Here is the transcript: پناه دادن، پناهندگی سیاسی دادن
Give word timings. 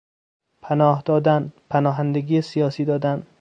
پناه 0.61 1.01
دادن، 1.01 1.53
پناهندگی 1.69 2.41
سیاسی 2.41 2.85
دادن 2.85 3.23